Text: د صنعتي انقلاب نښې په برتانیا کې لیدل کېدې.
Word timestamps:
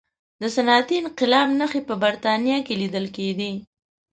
د 0.41 0.43
صنعتي 0.55 0.95
انقلاب 1.03 1.47
نښې 1.59 1.81
په 1.89 1.95
برتانیا 2.03 2.57
کې 2.65 2.79
لیدل 2.81 3.05
کېدې. 3.15 3.51